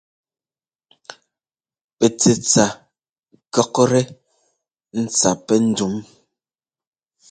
[1.97, 2.65] Pɛ tsɛtsa
[3.53, 4.03] kʉ̈ktɛ́
[5.01, 5.93] ntsa pɛ́ ndǔm.